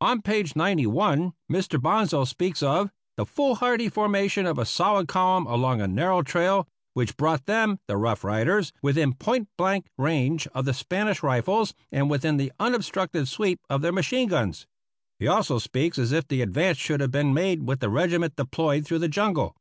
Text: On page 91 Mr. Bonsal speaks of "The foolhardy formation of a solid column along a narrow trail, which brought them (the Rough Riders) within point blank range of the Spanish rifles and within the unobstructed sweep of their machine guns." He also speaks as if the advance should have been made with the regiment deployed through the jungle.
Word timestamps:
On 0.00 0.20
page 0.20 0.56
91 0.56 1.32
Mr. 1.48 1.80
Bonsal 1.80 2.26
speaks 2.26 2.60
of 2.60 2.90
"The 3.16 3.24
foolhardy 3.24 3.88
formation 3.88 4.44
of 4.44 4.58
a 4.58 4.64
solid 4.64 5.06
column 5.06 5.46
along 5.46 5.80
a 5.80 5.86
narrow 5.86 6.22
trail, 6.22 6.66
which 6.94 7.16
brought 7.16 7.46
them 7.46 7.78
(the 7.86 7.96
Rough 7.96 8.24
Riders) 8.24 8.72
within 8.82 9.14
point 9.14 9.48
blank 9.56 9.86
range 9.96 10.48
of 10.54 10.64
the 10.64 10.74
Spanish 10.74 11.22
rifles 11.22 11.72
and 11.92 12.10
within 12.10 12.36
the 12.36 12.50
unobstructed 12.58 13.28
sweep 13.28 13.60
of 13.70 13.80
their 13.80 13.92
machine 13.92 14.26
guns." 14.26 14.66
He 15.20 15.28
also 15.28 15.60
speaks 15.60 16.00
as 16.00 16.10
if 16.10 16.26
the 16.26 16.42
advance 16.42 16.78
should 16.78 16.98
have 16.98 17.12
been 17.12 17.32
made 17.32 17.62
with 17.62 17.78
the 17.78 17.90
regiment 17.90 18.34
deployed 18.34 18.84
through 18.84 18.98
the 18.98 19.06
jungle. 19.08 19.54